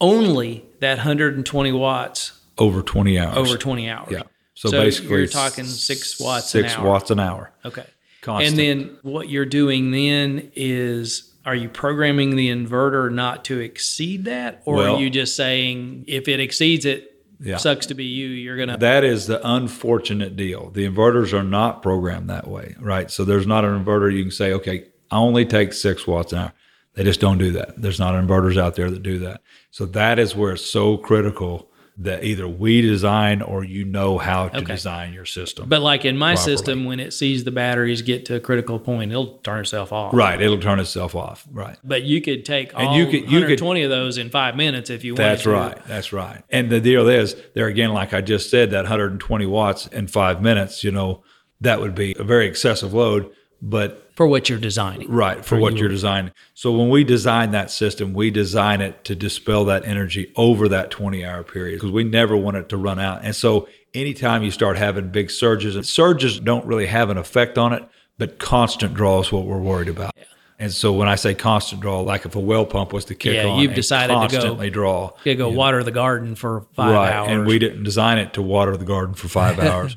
only 0.00 0.64
that 0.80 0.98
120 0.98 1.72
watts 1.72 2.32
Over 2.58 2.82
20 2.82 3.18
hours. 3.18 3.36
over 3.36 3.56
20 3.56 3.88
hours. 3.90 4.08
Yeah. 4.10 4.22
So, 4.54 4.70
basically, 4.70 5.18
you're 5.18 5.26
talking 5.26 5.64
six 5.64 6.20
watts 6.20 6.50
Six 6.50 6.74
an 6.74 6.80
hour. 6.80 6.88
watts 6.88 7.10
an 7.10 7.18
hour. 7.20 7.52
Okay. 7.64 7.84
Constant. 8.22 8.50
And 8.50 8.58
then 8.58 8.96
what 9.02 9.28
you're 9.28 9.44
doing 9.44 9.90
then 9.90 10.50
is 10.54 11.32
are 11.44 11.54
you 11.54 11.68
programming 11.68 12.36
the 12.36 12.48
inverter 12.50 13.12
not 13.12 13.44
to 13.46 13.58
exceed 13.58 14.24
that? 14.26 14.62
Or 14.64 14.76
Well- 14.76 14.96
are 14.96 15.00
you 15.00 15.10
just 15.10 15.36
saying 15.36 16.04
if 16.06 16.28
it 16.28 16.40
exceeds 16.40 16.86
it, 16.86 17.10
Yeah. 17.42 17.56
sucks 17.58 17.86
to 17.86 17.94
be 17.94 18.04
you, 18.04 18.28
you're 18.28 18.56
going 18.56 18.68
to. 18.70 18.76
That 18.78 19.04
is 19.04 19.26
the 19.26 19.46
unfortunate 19.46 20.36
deal. 20.36 20.70
The 20.70 20.88
inverters 20.88 21.32
are 21.32 21.42
not 21.42 21.82
programmed 21.82 22.30
that 22.30 22.46
way, 22.48 22.76
right? 22.80 23.10
So 23.10 23.24
there's 23.24 23.46
not 23.46 23.64
an 23.64 23.84
inverter 23.84 24.10
you 24.14 24.22
can 24.22 24.30
say, 24.30 24.52
okay, 24.54 24.84
I 25.10 25.18
only 25.18 25.44
take 25.44 25.72
six 25.72 26.06
watts 26.06 26.32
an 26.32 26.38
hour. 26.38 26.52
They 26.94 27.04
just 27.04 27.20
don't 27.20 27.38
do 27.38 27.52
that. 27.52 27.80
There's 27.80 27.98
not 27.98 28.14
inverters 28.14 28.56
out 28.56 28.76
there 28.76 28.90
that 28.90 29.02
do 29.02 29.18
that. 29.20 29.40
So 29.70 29.84
that 29.86 30.18
is 30.18 30.34
where 30.36 30.52
it's 30.52 30.64
so 30.64 30.96
critical 30.96 31.68
that 31.96 32.24
either 32.24 32.48
we 32.48 32.80
design 32.80 33.40
or 33.40 33.62
you 33.62 33.84
know 33.84 34.18
how 34.18 34.48
to 34.48 34.56
Okay. 34.58 34.74
design 34.74 35.12
your 35.12 35.24
system. 35.24 35.68
But 35.68 35.80
like 35.80 36.04
in 36.04 36.16
my 36.16 36.34
Properly. 36.34 36.56
system, 36.56 36.84
when 36.86 36.98
it 36.98 37.12
sees 37.12 37.44
the 37.44 37.52
batteries 37.52 38.02
get 38.02 38.24
to 38.26 38.34
a 38.34 38.40
critical 38.40 38.80
point, 38.80 39.12
it'll 39.12 39.38
turn 39.44 39.60
itself 39.60 39.92
off. 39.92 40.12
right, 40.12 40.40
it'll 40.40 40.58
turn 40.58 40.80
itself 40.80 41.14
off. 41.14 41.46
Right. 41.52 41.76
But 41.84 42.02
you 42.02 42.20
could 42.20 42.44
take 42.44 42.76
all 42.76 42.96
you 42.96 43.04
could- 43.06 43.14
you 43.30 43.42
could- 43.46 43.60
120 43.60 43.82
of 43.84 43.90
those 43.90 44.18
in 44.18 44.28
five 44.28 44.56
minutes 44.56 44.90
if 44.90 45.04
you 45.04 45.14
wanted 45.14 45.22
That's 45.24 45.46
right. 45.46 45.78
That's 45.86 46.12
right. 46.12 46.42
And 46.50 46.68
the 46.68 46.80
deal 46.80 47.08
is, 47.08 47.36
there 47.54 47.66
again, 47.68 47.92
like 47.92 48.12
I 48.12 48.20
just 48.22 48.50
said, 48.50 48.72
that 48.72 48.84
120 48.86 49.46
watts 49.46 49.86
in 49.86 50.08
five 50.08 50.42
minutes, 50.42 50.82
you 50.82 50.90
know, 50.90 51.22
that 51.60 51.80
would 51.80 51.94
be 51.94 52.16
a 52.18 52.24
very 52.24 52.46
excessive 52.48 52.92
load. 52.92 53.30
But 53.62 54.10
For 54.16 54.26
what 54.26 54.48
you're 54.50 54.58
designing. 54.58 55.10
right 55.10 55.42
for, 55.44 55.56
what 55.58 55.72
you. 55.74 55.80
you're 55.80 55.88
designing. 55.88 56.32
So 56.54 56.72
when 56.72 56.90
we 56.90 57.02
design 57.04 57.52
that 57.52 57.70
system, 57.70 58.12
we 58.12 58.30
design 58.30 58.80
it 58.82 59.04
to 59.04 59.14
dispel 59.14 59.64
that 59.66 59.86
energy 59.86 60.32
over 60.36 60.68
that 60.68 60.90
20 60.90 61.24
hour 61.24 61.42
period 61.42 61.76
because 61.76 61.90
we 61.90 62.04
never 62.04 62.36
want 62.36 62.56
it 62.58 62.68
to 62.70 62.76
run 62.76 62.98
out. 62.98 63.24
And 63.24 63.34
so 63.34 63.68
anytime 63.94 64.42
you 64.42 64.50
start 64.50 64.76
having 64.76 65.08
big 65.10 65.30
surges, 65.30 65.76
and 65.76 65.86
surges 65.86 66.38
don't 66.40 66.66
really 66.66 66.86
have 66.86 67.08
an 67.10 67.16
effect 67.16 67.56
on 67.56 67.72
it, 67.72 67.82
but 68.18 68.38
constant 68.38 68.94
draw 68.94 69.20
is 69.20 69.32
what 69.32 69.46
we're 69.46 69.58
worried 69.58 69.88
about. 69.88 70.12
And 70.58 70.72
so 70.72 70.92
when 70.92 71.08
I 71.08 71.16
say 71.16 71.34
constant 71.34 71.80
draw, 71.80 72.00
like 72.00 72.26
if 72.26 72.36
a 72.36 72.40
well 72.40 72.64
pump 72.66 72.92
was 72.92 73.06
to 73.06 73.14
kick 73.14 73.34
Yeah, 73.34 73.46
on, 73.48 73.60
you've 73.60 73.74
decided 73.74 74.12
to 74.14 74.20
go- 74.20 74.28
constantly 74.28 74.70
draw, 74.70 75.10
You 75.24 75.34
go 75.34 75.48
water 75.48 75.82
the 75.82 75.90
garden 75.90 76.34
for 76.36 76.66
five 76.74 76.94
right? 76.94 77.12
hours. 77.12 77.28
And 77.30 77.46
we 77.46 77.58
didn't 77.58 77.82
design 77.82 78.18
it 78.18 78.34
to 78.34 78.42
water 78.42 78.76
the 78.76 78.84
garden 78.84 79.14
for 79.14 79.26
five 79.28 79.58
hours. 79.70 79.96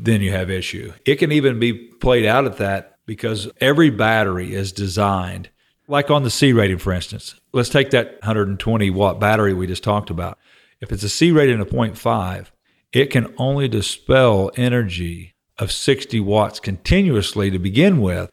Then 0.00 0.20
you 0.20 0.30
have 0.30 0.50
issue. 0.50 0.92
It 1.04 1.16
can 1.16 1.32
even 1.32 1.58
be 1.58 1.72
played 1.72 2.24
out 2.24 2.44
at 2.44 2.58
that 2.58 2.98
because 3.06 3.48
every 3.60 3.90
battery 3.90 4.54
is 4.54 4.72
designed, 4.72 5.50
like 5.88 6.10
on 6.10 6.22
the 6.22 6.30
C 6.30 6.52
rating, 6.52 6.78
for 6.78 6.92
instance. 6.92 7.34
Let's 7.52 7.68
take 7.68 7.90
that 7.90 8.12
120 8.20 8.90
watt 8.90 9.18
battery 9.18 9.54
we 9.54 9.66
just 9.66 9.82
talked 9.82 10.10
about. 10.10 10.38
If 10.80 10.92
it's 10.92 11.02
a 11.02 11.08
C 11.08 11.32
rating 11.32 11.60
of 11.60 11.68
0.5, 11.68 12.46
it 12.92 13.06
can 13.06 13.34
only 13.36 13.68
dispel 13.68 14.50
energy 14.56 15.34
of 15.58 15.72
60 15.72 16.20
watts 16.20 16.60
continuously 16.60 17.50
to 17.50 17.58
begin 17.58 18.00
with 18.00 18.30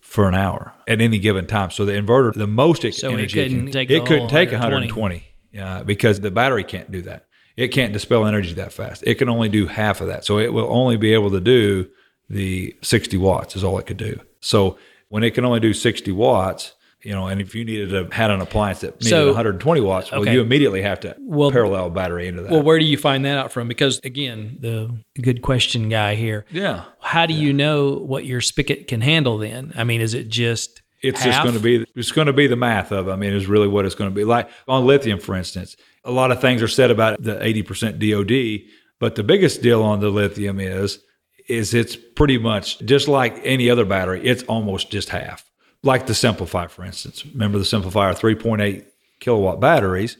for 0.00 0.28
an 0.28 0.34
hour 0.34 0.74
at 0.86 1.00
any 1.00 1.18
given 1.18 1.46
time. 1.46 1.70
So 1.70 1.84
the 1.84 1.92
inverter, 1.92 2.32
the 2.34 2.46
most 2.46 2.84
it, 2.84 2.94
So 2.94 3.10
it 3.10 3.14
energy 3.14 3.42
couldn't 3.42 3.64
can, 3.64 3.72
take 3.72 3.90
it 3.90 4.06
couldn't 4.06 4.28
take 4.28 4.52
120. 4.52 5.24
120 5.52 5.60
uh, 5.60 5.84
because 5.84 6.20
the 6.20 6.30
battery 6.30 6.64
can't 6.64 6.90
do 6.92 7.02
that. 7.02 7.26
It 7.56 7.68
can't 7.68 7.92
dispel 7.92 8.26
energy 8.26 8.52
that 8.54 8.72
fast. 8.72 9.02
It 9.06 9.16
can 9.16 9.28
only 9.28 9.48
do 9.48 9.66
half 9.66 10.00
of 10.00 10.06
that. 10.08 10.24
So 10.24 10.38
it 10.38 10.52
will 10.52 10.72
only 10.72 10.96
be 10.96 11.12
able 11.14 11.30
to 11.32 11.40
do 11.40 11.88
the 12.30 12.74
60 12.82 13.16
watts 13.18 13.56
is 13.56 13.62
all 13.64 13.78
it 13.78 13.86
could 13.86 13.96
do. 13.98 14.18
So 14.40 14.78
when 15.08 15.22
it 15.22 15.32
can 15.34 15.44
only 15.44 15.60
do 15.60 15.74
60 15.74 16.10
watts, 16.12 16.72
you 17.02 17.10
know, 17.12 17.26
and 17.26 17.40
if 17.40 17.54
you 17.54 17.64
needed 17.64 17.90
to 17.90 18.14
had 18.14 18.30
an 18.30 18.40
appliance 18.40 18.80
that 18.80 18.94
needed 19.00 19.08
So- 19.10 19.26
120 19.26 19.80
watts, 19.80 20.10
well, 20.12 20.22
okay. 20.22 20.32
you 20.32 20.40
immediately 20.40 20.82
have 20.82 21.00
to 21.00 21.16
Well- 21.20 21.50
parallel 21.50 21.90
battery 21.90 22.28
into 22.28 22.42
that. 22.42 22.52
well, 22.52 22.62
where 22.62 22.78
do 22.78 22.84
you 22.84 22.96
find 22.96 23.24
that 23.24 23.36
out 23.36 23.52
from? 23.52 23.66
Because 23.68 24.00
again, 24.04 24.56
the 24.60 24.90
good 25.20 25.42
question 25.42 25.88
guy 25.88 26.14
here. 26.14 26.44
yeah. 26.50 26.84
How 27.00 27.26
do 27.26 27.34
you 27.34 27.52
know 27.52 27.94
what 27.96 28.24
your 28.24 28.40
spigot 28.40 28.86
can 28.88 29.00
handle 29.00 29.36
then? 29.38 29.72
I 29.76 29.84
mean, 29.84 30.00
is 30.00 30.14
it 30.14 30.28
just 30.28 30.81
It's 31.02 31.22
just 31.24 31.42
going 31.42 31.54
to 31.54 31.60
be 31.60 31.84
it's 31.96 32.12
going 32.12 32.28
to 32.28 32.32
be 32.32 32.46
the 32.46 32.56
math 32.56 32.92
of. 32.92 33.08
it. 33.08 33.10
I 33.10 33.16
mean, 33.16 33.32
is 33.32 33.46
really 33.46 33.68
what 33.68 33.84
it's 33.84 33.94
going 33.94 34.10
to 34.10 34.14
be. 34.14 34.24
Like 34.24 34.48
on 34.68 34.86
lithium, 34.86 35.18
for 35.18 35.34
instance, 35.34 35.76
a 36.04 36.10
lot 36.10 36.30
of 36.30 36.40
things 36.40 36.62
are 36.62 36.68
said 36.68 36.90
about 36.90 37.22
the 37.22 37.42
eighty 37.44 37.62
percent 37.62 37.98
DoD, 37.98 38.60
but 38.98 39.16
the 39.16 39.22
biggest 39.24 39.62
deal 39.62 39.82
on 39.82 40.00
the 40.00 40.10
lithium 40.10 40.60
is 40.60 41.00
is 41.48 41.74
it's 41.74 41.96
pretty 41.96 42.38
much 42.38 42.78
just 42.80 43.08
like 43.08 43.40
any 43.42 43.68
other 43.68 43.84
battery. 43.84 44.24
It's 44.24 44.44
almost 44.44 44.90
just 44.90 45.08
half. 45.08 45.50
Like 45.82 46.06
the 46.06 46.12
SimpliPhi, 46.12 46.70
for 46.70 46.84
instance. 46.84 47.26
Remember 47.26 47.58
the 47.58 47.64
Simplifier 47.64 48.16
three 48.16 48.36
point 48.36 48.62
eight 48.62 48.86
kilowatt 49.18 49.60
batteries. 49.60 50.16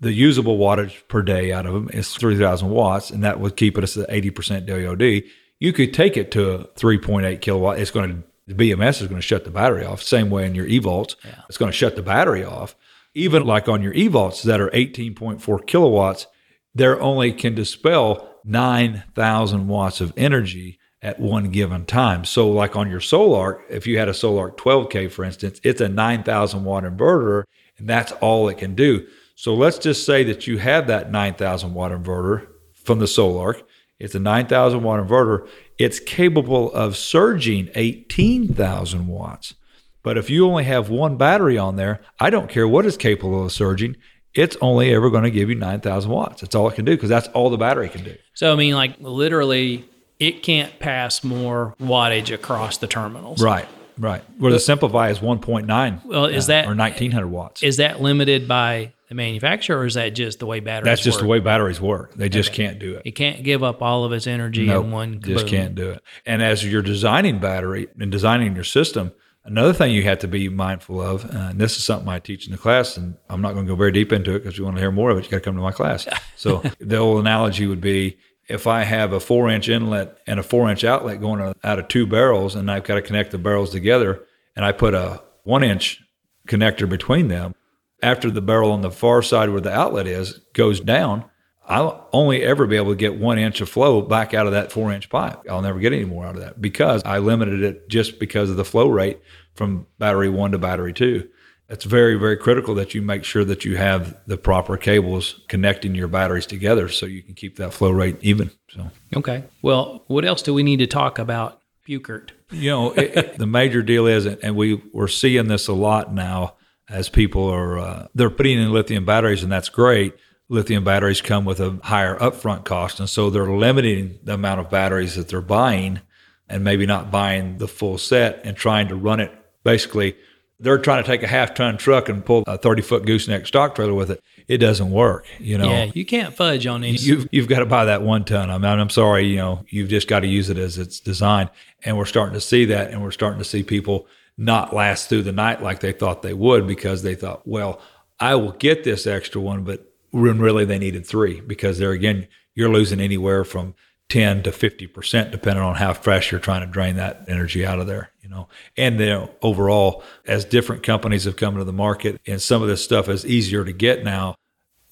the 0.00 0.12
usable 0.12 0.58
wattage 0.58 1.06
per 1.08 1.22
day 1.22 1.52
out 1.52 1.66
of 1.66 1.72
them 1.72 1.88
is 1.92 2.14
3,000 2.14 2.68
watts, 2.68 3.10
and 3.10 3.24
that 3.24 3.40
would 3.40 3.56
keep 3.56 3.78
it 3.78 3.84
at 3.84 4.08
80% 4.08 4.66
DOD. 4.66 5.30
You 5.58 5.72
could 5.72 5.94
take 5.94 6.16
it 6.16 6.30
to 6.32 6.50
a 6.52 6.64
3.8 6.74 7.40
kilowatt. 7.40 7.78
It's 7.78 7.90
going 7.90 8.10
to 8.10 8.22
the 8.46 8.54
BMS 8.54 9.02
is 9.02 9.08
going 9.08 9.20
to 9.20 9.26
shut 9.26 9.44
the 9.44 9.50
battery 9.50 9.84
off. 9.84 10.02
Same 10.02 10.30
way 10.30 10.46
in 10.46 10.54
your 10.54 10.66
eVaults, 10.66 11.16
yeah. 11.24 11.42
it's 11.48 11.58
going 11.58 11.70
to 11.70 11.76
shut 11.76 11.96
the 11.96 12.02
battery 12.02 12.44
off. 12.44 12.76
Even 13.14 13.44
like 13.44 13.68
on 13.68 13.82
your 13.82 13.94
eVaults 13.94 14.42
that 14.42 14.60
are 14.60 14.70
18.4 14.70 15.66
kilowatts, 15.66 16.26
they 16.74 16.86
only 16.86 17.32
can 17.32 17.54
dispel 17.54 18.36
9,000 18.44 19.66
watts 19.66 20.00
of 20.00 20.12
energy 20.16 20.78
at 21.02 21.18
one 21.18 21.50
given 21.50 21.84
time. 21.84 22.24
So, 22.24 22.50
like 22.50 22.76
on 22.76 22.90
your 22.90 23.00
Sol-Ark, 23.00 23.64
if 23.70 23.86
you 23.86 23.98
had 23.98 24.08
a 24.08 24.14
Sol-Ark 24.14 24.58
12K, 24.58 25.10
for 25.10 25.24
instance, 25.24 25.60
it's 25.62 25.80
a 25.80 25.88
9,000 25.88 26.64
watt 26.64 26.84
inverter, 26.84 27.44
and 27.78 27.88
that's 27.88 28.12
all 28.12 28.48
it 28.48 28.58
can 28.58 28.74
do. 28.74 29.06
So, 29.34 29.54
let's 29.54 29.78
just 29.78 30.04
say 30.04 30.24
that 30.24 30.46
you 30.46 30.58
have 30.58 30.86
that 30.86 31.10
9,000 31.10 31.74
watt 31.74 31.92
inverter 31.92 32.46
from 32.74 32.98
the 32.98 33.06
Sol-Ark. 33.06 33.62
It's 33.98 34.14
a 34.14 34.20
9,000 34.20 34.82
watt 34.82 35.00
inverter. 35.00 35.48
It's 35.78 36.00
capable 36.00 36.72
of 36.72 36.96
surging 36.96 37.70
18,000 37.74 39.06
watts. 39.06 39.54
But 40.02 40.16
if 40.16 40.30
you 40.30 40.46
only 40.46 40.64
have 40.64 40.88
one 40.88 41.16
battery 41.16 41.58
on 41.58 41.76
there, 41.76 42.00
I 42.20 42.30
don't 42.30 42.48
care 42.48 42.66
what 42.66 42.86
it's 42.86 42.96
capable 42.96 43.44
of 43.44 43.52
surging. 43.52 43.96
It's 44.34 44.56
only 44.60 44.94
ever 44.94 45.10
going 45.10 45.24
to 45.24 45.30
give 45.30 45.48
you 45.48 45.54
9,000 45.54 46.10
watts. 46.10 46.42
That's 46.42 46.54
all 46.54 46.68
it 46.68 46.74
can 46.74 46.84
do 46.84 46.92
because 46.92 47.08
that's 47.08 47.28
all 47.28 47.50
the 47.50 47.56
battery 47.56 47.88
can 47.88 48.04
do. 48.04 48.14
So, 48.34 48.52
I 48.52 48.56
mean, 48.56 48.74
like 48.74 48.96
literally, 49.00 49.84
it 50.18 50.42
can't 50.42 50.78
pass 50.78 51.24
more 51.24 51.74
wattage 51.80 52.32
across 52.32 52.78
the 52.78 52.86
terminals. 52.86 53.42
Right, 53.42 53.66
right. 53.98 54.22
Where 54.38 54.52
the 54.52 54.58
SimpliPhi 54.58 55.10
is 55.10 55.18
1.9. 55.18 56.04
Well, 56.04 56.26
is 56.26 56.46
that 56.46 56.66
or 56.66 56.74
1900 56.74 57.26
watts? 57.26 57.62
Is 57.62 57.78
that 57.78 58.00
limited 58.00 58.46
by 58.46 58.92
the 59.08 59.14
manufacturer, 59.14 59.78
or 59.78 59.86
is 59.86 59.94
that 59.94 60.10
just 60.10 60.38
the 60.38 60.46
way 60.46 60.60
batteries? 60.60 60.86
That's 60.86 61.02
just 61.02 61.16
work? 61.16 61.22
the 61.22 61.28
way 61.28 61.40
batteries 61.40 61.80
work. 61.80 62.14
They 62.14 62.28
just 62.28 62.50
okay. 62.50 62.64
can't 62.64 62.78
do 62.78 62.96
it. 62.96 63.02
It 63.04 63.12
can't 63.12 63.42
give 63.42 63.62
up 63.62 63.82
all 63.82 64.04
of 64.04 64.12
its 64.12 64.26
energy 64.26 64.66
nope, 64.66 64.84
in 64.84 64.90
one. 64.90 65.20
Just 65.20 65.46
can't 65.46 65.74
do 65.74 65.90
it. 65.90 66.02
And 66.24 66.42
as 66.42 66.64
you're 66.64 66.82
designing 66.82 67.38
battery 67.38 67.88
and 67.98 68.10
designing 68.10 68.54
your 68.54 68.64
system, 68.64 69.12
another 69.44 69.72
thing 69.72 69.92
you 69.92 70.02
have 70.02 70.18
to 70.20 70.28
be 70.28 70.48
mindful 70.48 71.00
of, 71.00 71.24
uh, 71.24 71.38
and 71.38 71.60
this 71.60 71.76
is 71.76 71.84
something 71.84 72.08
I 72.08 72.18
teach 72.18 72.46
in 72.46 72.52
the 72.52 72.58
class, 72.58 72.96
and 72.96 73.16
I'm 73.30 73.40
not 73.40 73.54
going 73.54 73.66
to 73.66 73.72
go 73.72 73.76
very 73.76 73.92
deep 73.92 74.12
into 74.12 74.34
it 74.34 74.40
because 74.40 74.58
you 74.58 74.64
want 74.64 74.76
to 74.76 74.82
hear 74.82 74.90
more 74.90 75.10
of 75.10 75.18
it, 75.18 75.24
you 75.24 75.30
got 75.30 75.38
to 75.38 75.42
come 75.42 75.56
to 75.56 75.62
my 75.62 75.72
class. 75.72 76.06
So 76.38 76.62
the 76.80 76.98
old 76.98 77.20
analogy 77.20 77.66
would 77.66 77.80
be 77.80 78.18
if 78.46 78.66
I 78.66 78.84
have 78.84 79.14
a 79.14 79.20
four 79.20 79.48
inch 79.48 79.70
inlet 79.70 80.18
and 80.26 80.38
a 80.38 80.42
four 80.42 80.70
inch 80.70 80.84
outlet 80.84 81.18
going 81.18 81.54
out 81.64 81.78
of 81.78 81.88
two 81.88 82.06
barrels, 82.06 82.54
and 82.54 82.70
I've 82.70 82.84
got 82.84 82.96
to 82.96 83.02
connect 83.02 83.30
the 83.30 83.38
barrels 83.38 83.70
together, 83.70 84.22
and 84.54 84.62
I 84.62 84.72
put 84.72 84.92
a 84.92 85.22
one 85.44 85.64
inch 85.64 86.02
connector 86.46 86.86
between 86.88 87.28
them, 87.28 87.54
after 88.02 88.30
the 88.30 88.42
barrel 88.42 88.72
on 88.72 88.82
the 88.82 88.90
far 88.90 89.22
side 89.22 89.50
where 89.50 89.60
the 89.60 89.72
outlet 89.72 90.06
is 90.06 90.40
goes 90.52 90.80
down, 90.80 91.24
I'll 91.68 92.08
only 92.12 92.42
ever 92.42 92.66
be 92.66 92.76
able 92.76 92.92
to 92.92 92.96
get 92.96 93.18
one 93.18 93.38
inch 93.38 93.60
of 93.60 93.68
flow 93.68 94.00
back 94.00 94.34
out 94.34 94.46
of 94.46 94.52
that 94.52 94.70
four 94.70 94.92
inch 94.92 95.08
pipe. 95.08 95.40
I'll 95.50 95.62
never 95.62 95.80
get 95.80 95.92
any 95.92 96.04
more 96.04 96.24
out 96.24 96.36
of 96.36 96.42
that 96.42 96.60
because 96.60 97.02
I 97.04 97.18
limited 97.18 97.62
it 97.62 97.88
just 97.88 98.18
because 98.20 98.50
of 98.50 98.56
the 98.56 98.64
flow 98.64 98.88
rate 98.88 99.20
from 99.54 99.86
battery 99.98 100.28
one 100.28 100.52
to 100.52 100.58
battery 100.58 100.92
two 100.92 101.28
it's 101.68 101.84
very 101.84 102.14
very 102.14 102.36
critical 102.36 102.74
that 102.74 102.94
you 102.94 103.02
make 103.02 103.24
sure 103.24 103.44
that 103.44 103.64
you 103.64 103.76
have 103.76 104.16
the 104.26 104.36
proper 104.36 104.76
cables 104.76 105.40
connecting 105.48 105.94
your 105.94 106.08
batteries 106.08 106.46
together 106.46 106.88
so 106.88 107.06
you 107.06 107.22
can 107.22 107.34
keep 107.34 107.56
that 107.56 107.72
flow 107.72 107.90
rate 107.90 108.16
even 108.20 108.50
so 108.68 108.90
okay 109.14 109.44
well 109.62 110.04
what 110.06 110.24
else 110.24 110.42
do 110.42 110.54
we 110.54 110.62
need 110.62 110.78
to 110.78 110.86
talk 110.86 111.18
about 111.18 111.60
Peukert? 111.86 112.30
you 112.50 112.70
know 112.70 112.92
it, 112.92 113.38
the 113.38 113.46
major 113.46 113.82
deal 113.82 114.06
is 114.06 114.26
and 114.26 114.56
we 114.56 114.74
we're 114.92 115.08
seeing 115.08 115.48
this 115.48 115.68
a 115.68 115.72
lot 115.72 116.12
now 116.12 116.54
as 116.88 117.08
people 117.08 117.48
are 117.48 117.78
uh, 117.78 118.08
they're 118.14 118.30
putting 118.30 118.58
in 118.58 118.72
lithium 118.72 119.04
batteries 119.04 119.42
and 119.42 119.50
that's 119.50 119.68
great 119.68 120.14
lithium 120.48 120.84
batteries 120.84 121.20
come 121.20 121.44
with 121.44 121.60
a 121.60 121.78
higher 121.82 122.16
upfront 122.18 122.64
cost 122.64 123.00
and 123.00 123.08
so 123.08 123.30
they're 123.30 123.50
limiting 123.50 124.18
the 124.22 124.34
amount 124.34 124.60
of 124.60 124.70
batteries 124.70 125.16
that 125.16 125.28
they're 125.28 125.40
buying 125.40 126.00
and 126.48 126.62
maybe 126.62 126.86
not 126.86 127.10
buying 127.10 127.58
the 127.58 127.68
full 127.68 127.98
set 127.98 128.40
and 128.44 128.56
trying 128.56 128.88
to 128.88 128.94
run 128.94 129.20
it 129.20 129.32
basically 129.64 130.16
they're 130.58 130.78
trying 130.78 131.02
to 131.02 131.06
take 131.06 131.22
a 131.22 131.26
half 131.26 131.54
ton 131.54 131.76
truck 131.76 132.08
and 132.08 132.24
pull 132.24 132.42
a 132.46 132.56
30 132.56 132.82
foot 132.82 133.04
gooseneck 133.04 133.46
stock 133.46 133.74
trailer 133.74 133.94
with 133.94 134.10
it. 134.10 134.22
It 134.48 134.58
doesn't 134.58 134.90
work, 134.90 135.26
you 135.38 135.58
know. 135.58 135.68
Yeah, 135.68 135.90
you 135.92 136.06
can't 136.06 136.34
fudge 136.34 136.66
on 136.66 136.80
these. 136.80 137.06
You've, 137.06 137.28
you've 137.30 137.48
got 137.48 137.58
to 137.58 137.66
buy 137.66 137.86
that 137.86 138.02
one 138.02 138.24
ton. 138.24 138.50
I 138.50 138.56
mean, 138.56 138.64
I'm 138.64 138.90
sorry, 138.90 139.26
you 139.26 139.36
know, 139.36 139.64
you've 139.68 139.88
just 139.88 140.08
got 140.08 140.20
to 140.20 140.26
use 140.26 140.48
it 140.48 140.56
as 140.56 140.78
it's 140.78 141.00
designed. 141.00 141.50
And 141.84 141.98
we're 141.98 142.06
starting 142.06 142.34
to 142.34 142.40
see 142.40 142.64
that. 142.66 142.90
And 142.90 143.02
we're 143.02 143.10
starting 143.10 143.38
to 143.38 143.44
see 143.44 143.62
people 143.62 144.06
not 144.38 144.74
last 144.74 145.08
through 145.08 145.22
the 145.22 145.32
night 145.32 145.62
like 145.62 145.80
they 145.80 145.92
thought 145.92 146.22
they 146.22 146.34
would 146.34 146.66
because 146.66 147.02
they 147.02 147.14
thought, 147.14 147.46
well, 147.46 147.80
I 148.20 148.34
will 148.34 148.52
get 148.52 148.84
this 148.84 149.06
extra 149.06 149.40
one, 149.40 149.64
but 149.64 149.92
when 150.10 150.38
really 150.38 150.64
they 150.64 150.78
needed 150.78 151.06
three 151.06 151.40
because 151.40 151.78
there 151.78 151.92
again, 151.92 152.28
you're 152.54 152.72
losing 152.72 153.00
anywhere 153.00 153.44
from 153.44 153.74
10 154.08 154.44
to 154.44 154.50
50% 154.50 155.30
depending 155.30 155.64
on 155.64 155.74
how 155.74 155.92
fresh 155.92 156.30
you're 156.30 156.40
trying 156.40 156.60
to 156.60 156.66
drain 156.66 156.96
that 156.96 157.24
energy 157.28 157.66
out 157.66 157.80
of 157.80 157.86
there 157.86 158.12
you 158.26 158.34
know. 158.34 158.48
And 158.76 158.98
then 158.98 159.28
overall 159.40 160.02
as 160.26 160.44
different 160.44 160.82
companies 160.82 161.24
have 161.24 161.36
come 161.36 161.56
to 161.56 161.64
the 161.64 161.72
market 161.72 162.20
and 162.26 162.42
some 162.42 162.60
of 162.60 162.68
this 162.68 162.82
stuff 162.82 163.08
is 163.08 163.24
easier 163.24 163.64
to 163.64 163.72
get 163.72 164.04
now 164.04 164.34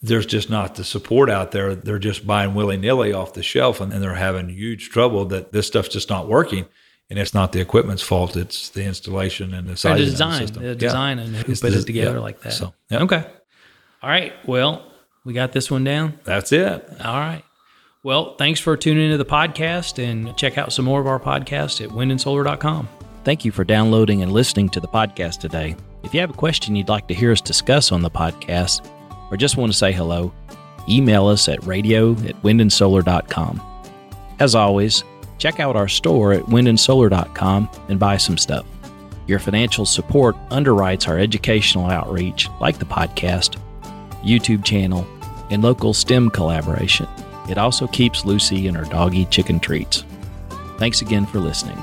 there's 0.00 0.26
just 0.26 0.50
not 0.50 0.74
the 0.74 0.84
support 0.84 1.30
out 1.30 1.52
there. 1.52 1.74
They're 1.74 1.98
just 1.98 2.26
buying 2.26 2.54
willy-nilly 2.54 3.14
off 3.14 3.32
the 3.32 3.42
shelf 3.42 3.80
and, 3.80 3.90
and 3.90 4.02
they're 4.02 4.14
having 4.14 4.50
huge 4.50 4.90
trouble 4.90 5.24
that 5.26 5.50
this 5.50 5.66
stuff's 5.66 5.88
just 5.88 6.10
not 6.10 6.28
working 6.28 6.66
and 7.10 7.18
it's 7.18 7.34
not 7.34 7.52
the 7.52 7.60
equipment's 7.60 8.02
fault 8.02 8.36
it's 8.36 8.70
the 8.70 8.84
installation 8.84 9.54
and 9.54 9.68
the 9.68 9.76
size 9.76 10.00
of 10.00 10.06
the 10.06 10.10
design 10.10 10.46
the, 10.46 10.60
the 10.60 10.74
design 10.74 11.18
yeah. 11.18 11.24
and 11.24 11.36
who 11.36 11.56
put 11.56 11.72
it 11.72 11.86
together 11.86 12.16
yeah. 12.16 12.22
like 12.22 12.40
that 12.40 12.52
so 12.52 12.74
yeah. 12.90 13.02
okay 13.02 13.26
all 14.02 14.10
right 14.10 14.32
well 14.46 14.90
we 15.24 15.32
got 15.32 15.52
this 15.52 15.70
one 15.70 15.84
down 15.84 16.18
that's 16.24 16.52
it 16.52 16.88
all 17.04 17.18
right 17.18 17.44
well, 18.04 18.34
thanks 18.34 18.60
for 18.60 18.76
tuning 18.76 19.06
into 19.06 19.16
the 19.16 19.24
podcast 19.24 19.98
and 19.98 20.36
check 20.36 20.58
out 20.58 20.74
some 20.74 20.84
more 20.84 21.00
of 21.00 21.06
our 21.06 21.18
podcasts 21.18 21.82
at 21.82 21.88
windandsolar.com. 21.88 22.86
Thank 23.24 23.46
you 23.46 23.50
for 23.50 23.64
downloading 23.64 24.20
and 24.20 24.30
listening 24.30 24.68
to 24.70 24.80
the 24.80 24.86
podcast 24.86 25.40
today. 25.40 25.74
If 26.02 26.12
you 26.12 26.20
have 26.20 26.28
a 26.28 26.34
question 26.34 26.76
you'd 26.76 26.90
like 26.90 27.08
to 27.08 27.14
hear 27.14 27.32
us 27.32 27.40
discuss 27.40 27.92
on 27.92 28.02
the 28.02 28.10
podcast 28.10 28.86
or 29.30 29.38
just 29.38 29.56
want 29.56 29.72
to 29.72 29.78
say 29.78 29.90
hello, 29.90 30.34
email 30.86 31.26
us 31.28 31.48
at 31.48 31.64
radio 31.64 32.12
at 32.12 32.40
windandsolar.com. 32.42 33.62
As 34.38 34.54
always, 34.54 35.02
check 35.38 35.60
out 35.60 35.76
our 35.76 35.88
store 35.88 36.32
at 36.32 36.42
windandsolar.com 36.44 37.68
and 37.88 37.98
buy 37.98 38.16
some 38.16 38.38
stuff. 38.38 38.66
Your 39.26 39.38
financial 39.38 39.86
support 39.86 40.36
underwrites 40.50 41.08
our 41.08 41.18
educational 41.18 41.86
outreach, 41.86 42.48
like 42.60 42.78
the 42.78 42.84
podcast, 42.84 43.58
YouTube 44.22 44.64
channel, 44.64 45.06
and 45.50 45.62
local 45.62 45.94
STEM 45.94 46.30
collaboration. 46.30 47.08
It 47.48 47.58
also 47.58 47.86
keeps 47.86 48.24
Lucy 48.24 48.68
and 48.68 48.76
her 48.76 48.84
doggy 48.84 49.26
chicken 49.26 49.60
treats. 49.60 50.04
Thanks 50.78 51.02
again 51.02 51.26
for 51.26 51.38
listening. 51.38 51.82